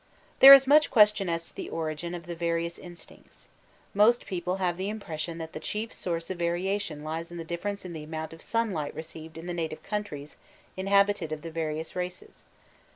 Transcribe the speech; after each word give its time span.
There 0.39 0.51
is 0.55 0.65
much 0.65 0.89
question 0.89 1.29
as 1.29 1.47
to 1.47 1.55
the 1.55 1.69
origin 1.69 2.15
of 2.15 2.25
the 2.25 2.33
various 2.35 2.79
instincts. 2.79 3.49
Most 3.93 4.25
people 4.25 4.55
have 4.55 4.75
the 4.75 4.89
impression 4.89 5.37
that 5.37 5.53
the 5.53 5.59
chief 5.59 5.93
source 5.93 6.31
of 6.31 6.39
variation 6.39 7.03
lies 7.03 7.29
in 7.29 7.37
the 7.37 7.45
diflference 7.45 7.85
in 7.85 7.93
the 7.93 8.01
amount 8.05 8.33
of 8.33 8.41
sunlight 8.41 8.95
received 8.95 9.37
in 9.37 9.45
the 9.45 9.53
native 9.53 9.83
countries 9.83 10.37
inhabited 10.75 11.31
of 11.31 11.43
the 11.43 11.51
various 11.51 11.95
races. 11.95 12.45